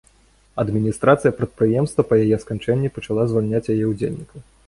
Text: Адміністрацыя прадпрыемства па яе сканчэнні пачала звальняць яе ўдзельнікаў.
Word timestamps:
Адміністрацыя 0.61 1.31
прадпрыемства 1.41 2.05
па 2.13 2.17
яе 2.23 2.37
сканчэнні 2.45 2.93
пачала 2.97 3.27
звальняць 3.33 3.65
яе 3.77 3.79
ўдзельнікаў. 3.93 4.39